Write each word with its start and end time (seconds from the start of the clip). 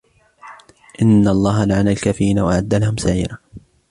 إِنَّ 1.01 1.27
اللَّهَ 1.27 1.63
لَعَنَ 1.65 1.87
الْكَافِرِينَ 1.87 2.39
وَأَعَدَّ 2.39 2.73
لَهُمْ 2.75 2.97
سَعِيرًا 2.97 3.37